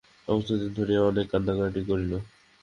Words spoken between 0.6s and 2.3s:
দিন ধরিয়া অনেক কাঁদাকাটি করিল।